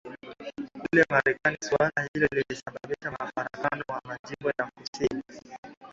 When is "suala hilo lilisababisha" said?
1.63-3.11